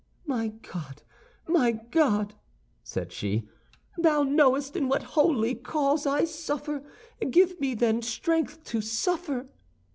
[0.25, 1.03] "My God,
[1.47, 2.33] my God!"
[2.81, 3.47] said she,
[3.99, 6.83] "thou knowest in what holy cause I suffer;
[7.29, 9.45] give me, then, strength to suffer."